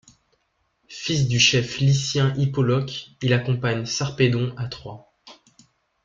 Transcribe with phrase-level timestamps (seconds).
[0.87, 5.13] Fils du chef lycien Hippoloque, il accompagne Sarpédon à Troie.